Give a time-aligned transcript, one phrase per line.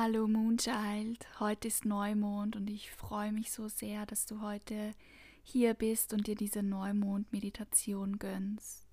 [0.00, 4.92] Hallo Moonchild, heute ist Neumond und ich freue mich so sehr, dass du heute
[5.42, 8.86] hier bist und dir diese Neumond-Meditation gönnst.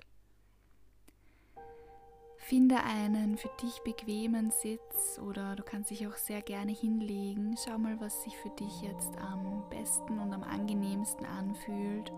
[2.38, 7.56] Finde einen für dich bequemen Sitz oder du kannst dich auch sehr gerne hinlegen.
[7.64, 12.12] Schau mal, was sich für dich jetzt am besten und am angenehmsten anfühlt.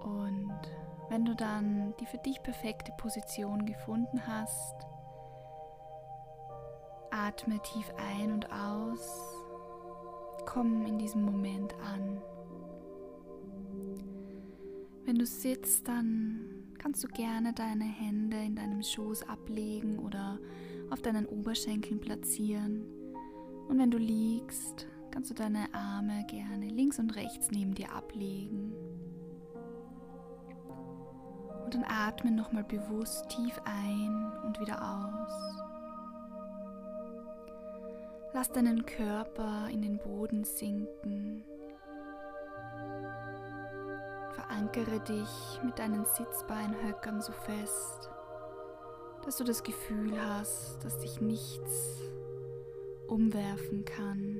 [0.00, 0.58] Und
[1.10, 4.88] wenn du dann die für dich perfekte Position gefunden hast,
[7.26, 9.34] Atme tief ein und aus.
[10.46, 12.22] Komm in diesem Moment an.
[15.04, 20.38] Wenn du sitzt, dann kannst du gerne deine Hände in deinem Schoß ablegen oder
[20.90, 22.84] auf deinen Oberschenkeln platzieren.
[23.68, 28.72] Und wenn du liegst, kannst du deine Arme gerne links und rechts neben dir ablegen.
[31.64, 35.67] Und dann atme nochmal bewusst tief ein und wieder aus.
[38.34, 41.44] Lass deinen Körper in den Boden sinken.
[44.32, 48.10] Verankere dich mit deinen Sitzbeinhöckern so fest,
[49.24, 52.02] dass du das Gefühl hast, dass dich nichts
[53.08, 54.38] umwerfen kann,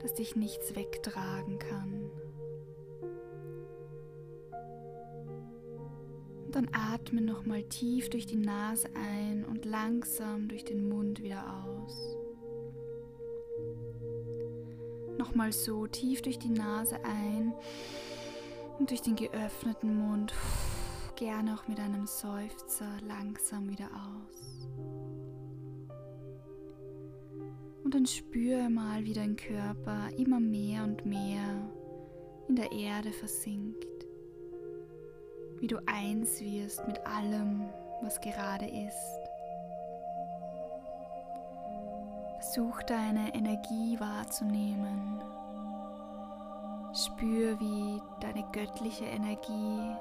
[0.00, 2.10] dass dich nichts wegtragen kann.
[6.46, 11.44] Und dann atme nochmal tief durch die Nase ein und langsam durch den Mund wieder
[11.64, 12.15] aus.
[15.26, 17.52] Nochmal so tief durch die Nase ein
[18.78, 20.32] und durch den geöffneten Mund
[21.16, 24.68] gerne auch mit einem Seufzer langsam wieder aus.
[27.82, 31.72] Und dann spüre mal, wie dein Körper immer mehr und mehr
[32.48, 34.06] in der Erde versinkt.
[35.58, 37.64] Wie du eins wirst mit allem,
[38.00, 39.25] was gerade ist.
[42.56, 45.20] Versuch deine Energie wahrzunehmen.
[46.94, 49.94] Spür, wie deine göttliche Energie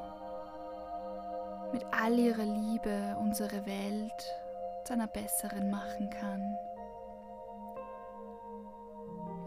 [1.74, 4.34] mit all ihrer Liebe unsere Welt
[4.86, 6.58] zu einer besseren machen kann.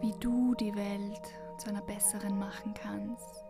[0.01, 3.43] Wie du die Welt zu einer besseren machen kannst.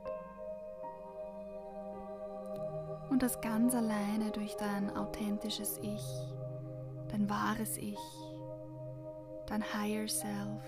[3.10, 6.06] Und das ganz alleine durch dein authentisches Ich,
[7.10, 8.29] dein wahres Ich
[9.50, 10.64] dein Higher Self.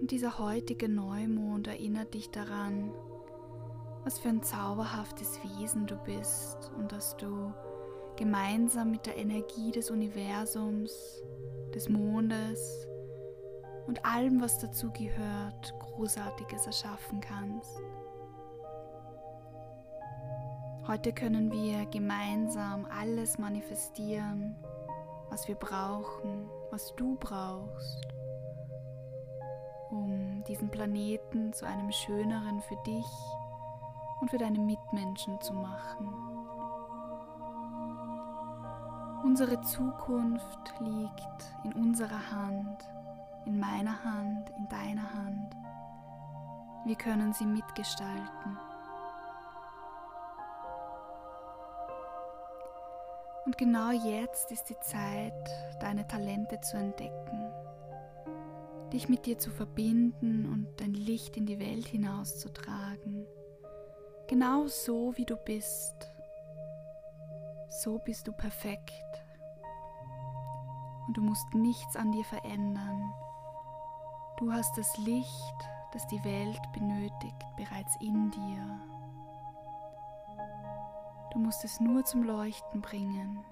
[0.00, 2.92] Und dieser heutige Neumond erinnert dich daran,
[4.04, 7.52] was für ein zauberhaftes Wesen du bist und dass du
[8.16, 11.22] gemeinsam mit der Energie des Universums,
[11.74, 12.88] des Mondes
[13.86, 17.80] und allem, was dazu gehört, Großartiges erschaffen kannst.
[20.86, 24.56] Heute können wir gemeinsam alles manifestieren,
[25.32, 28.06] was wir brauchen, was du brauchst,
[29.90, 33.06] um diesen Planeten zu einem schöneren für dich
[34.20, 36.12] und für deine Mitmenschen zu machen.
[39.24, 42.86] Unsere Zukunft liegt in unserer Hand,
[43.46, 45.56] in meiner Hand, in deiner Hand.
[46.84, 48.58] Wir können sie mitgestalten.
[53.44, 55.48] Und genau jetzt ist die Zeit,
[55.80, 57.52] deine Talente zu entdecken,
[58.92, 63.26] dich mit dir zu verbinden und dein Licht in die Welt hinauszutragen.
[64.28, 66.08] Genau so, wie du bist.
[67.68, 68.92] So bist du perfekt.
[71.08, 73.12] Und du musst nichts an dir verändern.
[74.38, 75.56] Du hast das Licht,
[75.92, 78.91] das die Welt benötigt, bereits in dir.
[81.32, 83.42] Du musst es nur zum Leuchten bringen.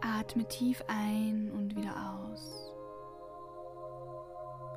[0.00, 2.74] Atme tief ein und wieder aus.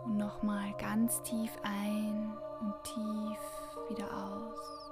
[0.05, 4.91] Und nochmal ganz tief ein und tief wieder aus.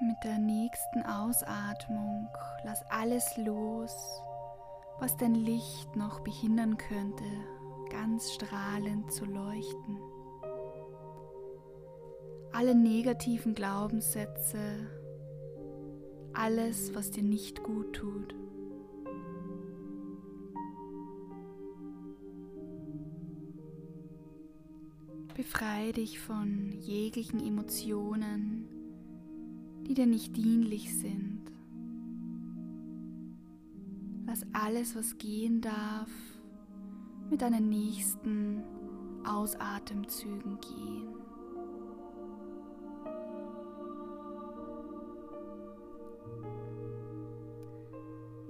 [0.00, 2.30] Mit der nächsten Ausatmung
[2.64, 4.22] lass alles los,
[5.00, 7.24] was dein Licht noch behindern könnte,
[7.90, 10.13] ganz strahlend zu leuchten
[12.54, 14.60] alle negativen Glaubenssätze,
[16.32, 18.32] alles, was dir nicht gut tut.
[25.34, 28.68] Befreie dich von jeglichen Emotionen,
[29.88, 31.40] die dir nicht dienlich sind.
[34.28, 36.10] Lass alles, was gehen darf,
[37.30, 38.62] mit deinen nächsten
[39.24, 41.13] Ausatemzügen gehen.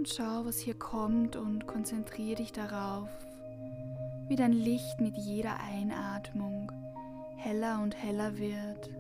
[0.05, 3.09] Und schau, was hier kommt und konzentriere dich darauf,
[4.29, 6.71] wie dein Licht mit jeder Einatmung
[7.39, 8.91] heller und heller wird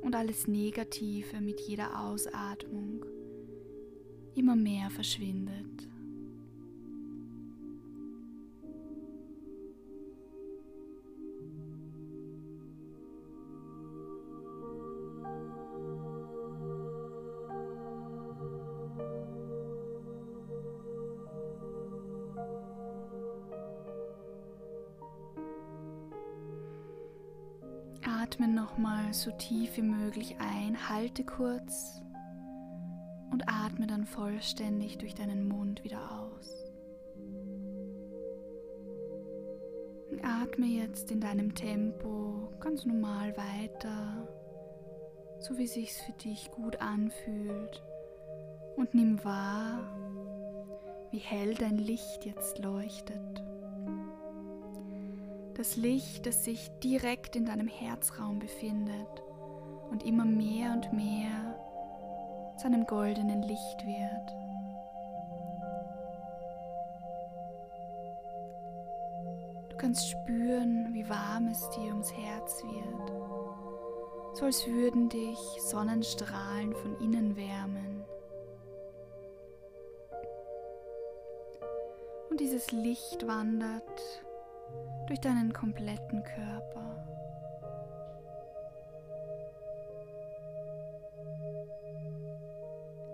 [0.00, 3.04] und alles Negative mit jeder Ausatmung
[4.34, 5.59] immer mehr verschwindet.
[28.40, 32.00] Atme nochmal so tief wie möglich ein, halte kurz
[33.30, 36.64] und atme dann vollständig durch deinen Mund wieder aus.
[40.22, 44.26] Atme jetzt in deinem Tempo ganz normal weiter,
[45.40, 47.82] so wie sich's für dich gut anfühlt
[48.76, 49.82] und nimm wahr,
[51.10, 53.49] wie hell dein Licht jetzt leuchtet.
[55.60, 59.22] Das Licht, das sich direkt in deinem Herzraum befindet
[59.90, 61.54] und immer mehr und mehr
[62.56, 64.30] zu einem goldenen Licht wird.
[69.68, 73.12] Du kannst spüren, wie warm es dir ums Herz wird,
[74.38, 78.02] so als würden dich Sonnenstrahlen von innen wärmen.
[82.30, 84.24] Und dieses Licht wandert
[85.10, 87.04] durch deinen kompletten Körper.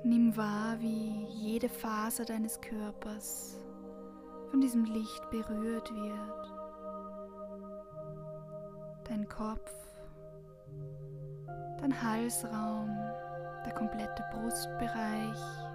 [0.05, 3.59] Nimm wahr, wie jede Faser deines Körpers
[4.51, 6.53] von diesem Licht berührt wird.
[9.09, 9.73] Dein Kopf,
[11.81, 12.95] dein Halsraum,
[13.65, 15.66] der komplette Brustbereich,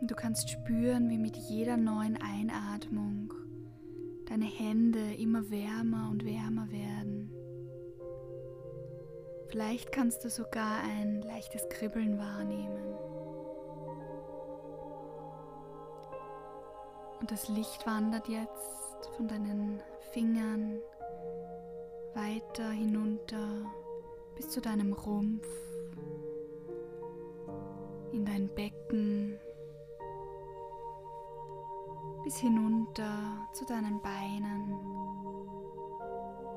[0.00, 3.32] Und du kannst spüren, wie mit jeder neuen Einatmung
[4.26, 7.32] deine Hände immer wärmer und wärmer werden.
[9.48, 12.94] Vielleicht kannst du sogar ein leichtes Kribbeln wahrnehmen.
[17.20, 19.80] Und das Licht wandert jetzt von deinen
[20.12, 20.78] Fingern
[22.14, 23.64] weiter hinunter
[24.36, 25.48] bis zu deinem Rumpf,
[28.12, 29.38] in dein Becken,
[32.24, 34.78] bis hinunter zu deinen Beinen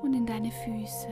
[0.02, 1.08] und in deine Füße.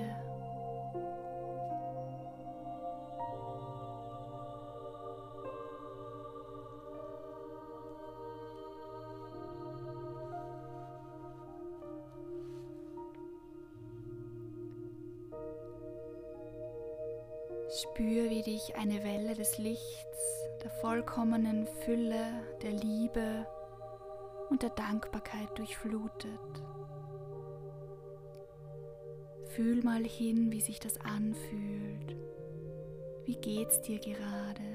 [17.72, 22.26] Spür, wie dich eine Welle des Lichts, der vollkommenen Fülle,
[22.62, 23.46] der Liebe
[24.50, 26.38] und der Dankbarkeit durchflutet.
[29.46, 32.16] Fühl mal hin, wie sich das anfühlt.
[33.24, 34.69] Wie geht's dir gerade?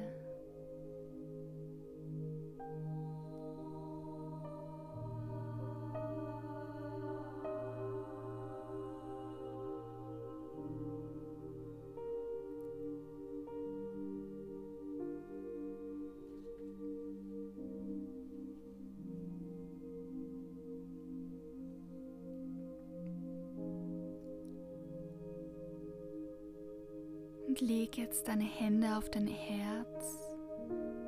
[27.55, 30.19] Und leg jetzt deine Hände auf dein Herz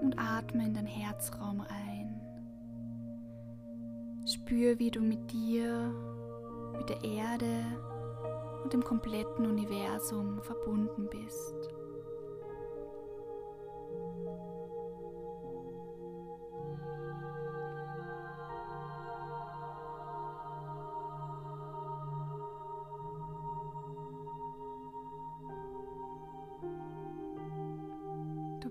[0.02, 2.22] und atme in dein Herzraum ein.
[4.26, 5.94] Spür, wie du mit dir,
[6.78, 7.66] mit der Erde
[8.64, 11.77] und dem kompletten Universum verbunden bist.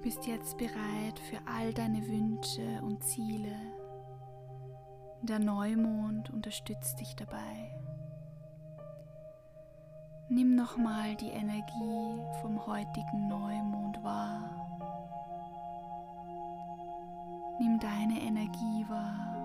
[0.07, 3.57] Bist jetzt bereit für all deine Wünsche und Ziele.
[5.23, 7.75] Der Neumond unterstützt dich dabei.
[10.29, 14.79] Nimm nochmal die Energie vom heutigen Neumond wahr.
[17.59, 19.36] Nimm deine Energie wahr.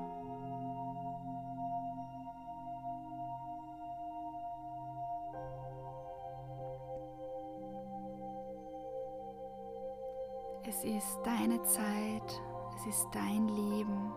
[10.64, 12.42] Es ist deine Zeit,
[12.76, 14.14] Es ist dein Leben.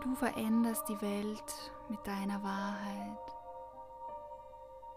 [0.00, 3.18] Du veränderst die Welt mit deiner Wahrheit,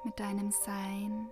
[0.04, 1.32] mit deinem Sein.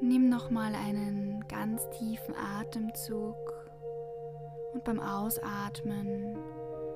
[0.00, 3.36] Nimm nochmal einen ganz tiefen Atemzug
[4.72, 6.36] und beim Ausatmen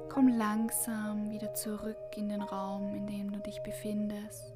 [0.09, 4.53] komm langsam wieder zurück in den Raum, in dem du dich befindest.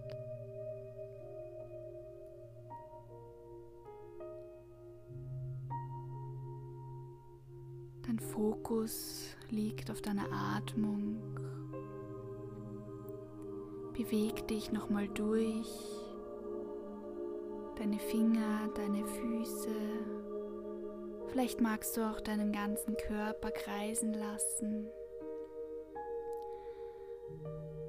[8.06, 11.20] Dein Fokus liegt auf deiner Atmung.
[13.92, 15.68] Beweg dich nochmal durch
[17.76, 20.17] deine Finger, deine Füße.
[21.30, 24.88] Vielleicht magst du auch deinen ganzen Körper kreisen lassen.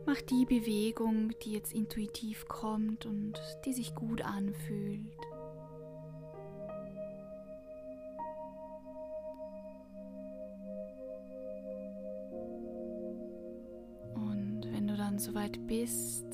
[0.06, 5.06] Mach die Bewegung, die jetzt intuitiv kommt und die sich gut anfühlt.
[14.16, 16.26] Und wenn du dann soweit bist,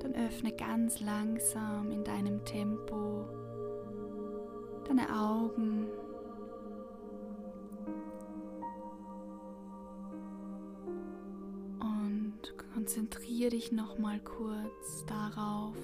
[0.00, 3.41] dann öffne ganz langsam in deinem Tempo
[4.88, 5.88] deine Augen.
[11.80, 15.76] Und konzentriere dich noch mal kurz darauf,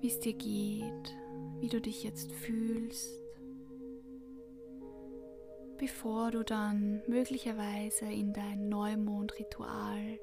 [0.00, 1.16] wie es dir geht,
[1.60, 3.12] wie du dich jetzt fühlst,
[5.78, 10.18] bevor du dann möglicherweise in dein Neumondritual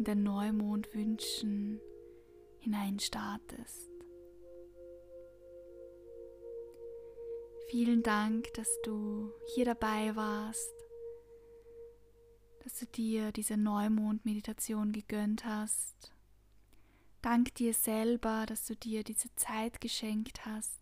[0.00, 1.78] in dein Neumondwünschen
[2.60, 3.89] hineinstartest.
[7.70, 10.74] Vielen Dank, dass du hier dabei warst,
[12.64, 16.12] dass du dir diese Neumond-Meditation gegönnt hast.
[17.22, 20.80] Dank dir selber, dass du dir diese Zeit geschenkt hast.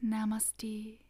[0.00, 1.00] Namaste.